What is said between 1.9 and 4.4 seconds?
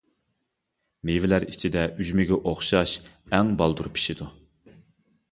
ئۈجمىگە ئوخشاش ئاڭ بالدۇر پىشىدۇ.